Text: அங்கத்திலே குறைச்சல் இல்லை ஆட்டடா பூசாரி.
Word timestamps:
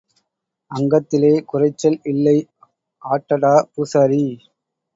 அங்கத்திலே 0.71 1.31
குறைச்சல் 1.45 1.99
இல்லை 2.03 2.35
ஆட்டடா 3.01 3.53
பூசாரி. 3.73 4.23